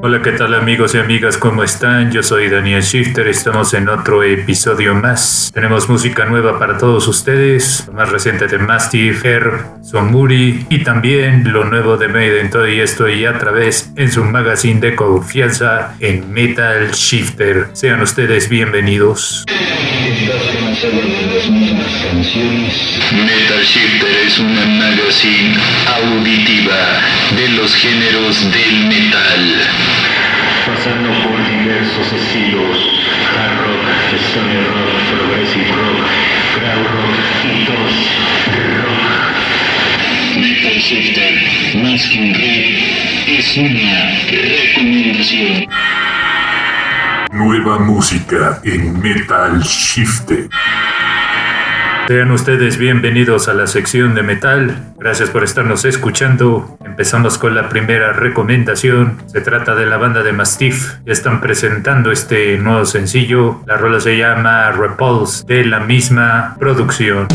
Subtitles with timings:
[0.00, 1.36] Hola, ¿qué tal amigos y amigas?
[1.36, 2.12] ¿Cómo están?
[2.12, 5.50] Yo soy Daniel Shifter, estamos en otro episodio más.
[5.52, 11.52] Tenemos música nueva para todos ustedes, lo más reciente de Mastiff, Air, Somuri y también
[11.52, 15.96] lo nuevo de Maiden, todo y esto y a través en su magazine de confianza
[15.98, 17.70] en Metal Shifter.
[17.72, 19.44] Sean ustedes bienvenidos.
[23.10, 25.37] Metal Shifter es una magazine
[27.68, 29.68] los géneros del metal.
[30.66, 32.78] Pasando por diversos estilos,
[33.36, 33.84] hard rock,
[34.30, 36.06] stoner rock, progressive rock,
[36.54, 37.94] crowd rock y dos
[38.84, 39.04] rock.
[40.40, 41.34] Metal Shifter,
[41.82, 42.32] más que un
[43.36, 43.98] es una
[44.30, 45.68] recomendación.
[47.32, 50.48] Nueva música en Metal Shifter.
[52.08, 54.94] Sean ustedes bienvenidos a la sección de metal.
[54.96, 56.78] Gracias por estarnos escuchando.
[56.82, 59.18] Empezamos con la primera recomendación.
[59.26, 60.94] Se trata de la banda de Mastiff.
[61.04, 63.60] Ya están presentando este nuevo sencillo.
[63.66, 67.28] La rola se llama Repulse de la misma producción.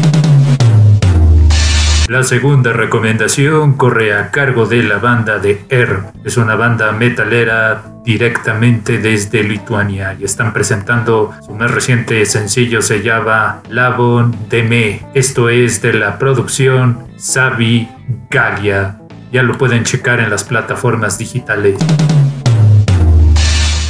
[2.10, 6.00] La segunda recomendación corre a cargo de la banda de Air.
[6.26, 13.02] Es una banda metalera directamente desde Lituania y están presentando su más reciente sencillo se
[13.02, 15.02] llama Lavon Me.
[15.14, 17.88] Esto es de la producción Savi
[18.30, 19.00] Galia.
[19.32, 21.78] Ya lo pueden checar en las plataformas digitales.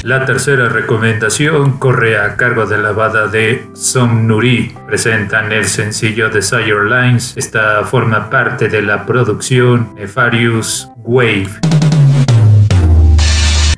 [0.03, 4.75] La tercera recomendación corre a cargo de la banda de Somnuri.
[4.85, 7.33] Presentan el sencillo Desire Lines.
[7.37, 11.72] Esta forma parte de la producción Nefarious Wave.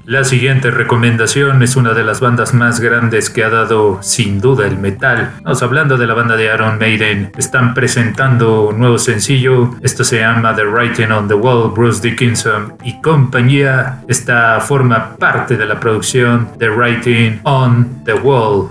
[0.07, 4.67] La siguiente recomendación es una de las bandas más grandes que ha dado sin duda
[4.67, 5.31] el metal.
[5.37, 7.31] Estamos hablando de la banda de Iron Maiden.
[7.35, 9.73] Están presentando un nuevo sencillo.
[9.81, 14.03] Esto se llama The Writing on the Wall, Bruce Dickinson y compañía.
[14.07, 18.69] Esta forma parte de la producción The Writing on the Wall.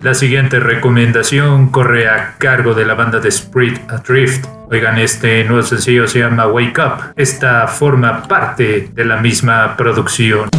[0.00, 4.46] La siguiente recomendación corre a cargo de la banda de Spirit Adrift.
[4.70, 7.12] Oigan, este nuevo sencillo se llama Wake Up.
[7.16, 10.50] Esta forma parte de la misma producción.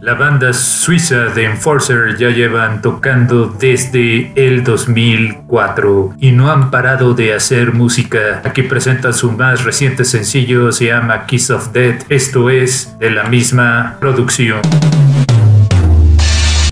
[0.00, 7.12] La banda suiza de Enforcer ya llevan tocando desde el 2004 y no han parado
[7.12, 8.40] de hacer música.
[8.42, 12.04] Aquí presentan su más reciente sencillo, se llama Kiss of Death.
[12.08, 14.62] Esto es de la misma producción.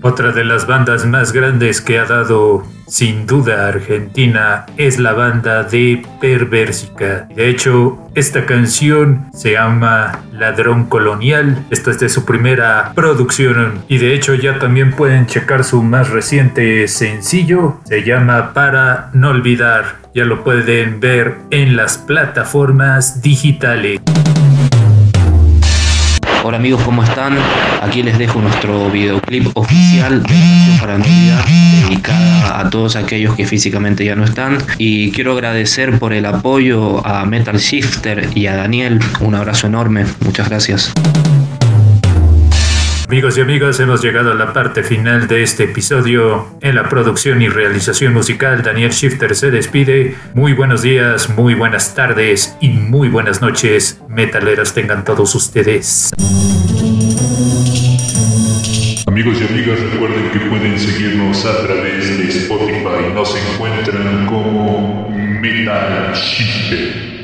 [0.07, 5.63] Otra de las bandas más grandes que ha dado sin duda Argentina es la banda
[5.63, 7.27] de Perversica.
[7.35, 11.65] De hecho, esta canción se llama Ladrón Colonial.
[11.71, 16.09] Esta es de su primera producción y de hecho ya también pueden checar su más
[16.09, 17.81] reciente sencillo.
[17.83, 19.97] Se llama Para no olvidar.
[20.15, 23.99] Ya lo pueden ver en las plataformas digitales.
[26.57, 27.37] Amigos, ¿cómo están?
[27.83, 31.45] Aquí les dejo nuestro videoclip oficial de la canción para Navidad
[31.83, 34.57] dedicada a todos aquellos que físicamente ya no están.
[34.79, 38.99] Y quiero agradecer por el apoyo a Metal Shifter y a Daniel.
[39.19, 40.05] Un abrazo enorme.
[40.25, 40.93] Muchas gracias.
[43.07, 46.45] Amigos y amigas, hemos llegado a la parte final de este episodio.
[46.59, 50.15] En la producción y realización musical, Daniel Shifter se despide.
[50.33, 56.11] Muy buenos días, muy buenas tardes y muy buenas noches, metaleros tengan todos ustedes.
[59.07, 63.13] Amigos y amigas, recuerden que pueden seguirnos a través de Spotify.
[63.15, 65.09] Nos encuentran como
[65.41, 67.16] Metal Shifter.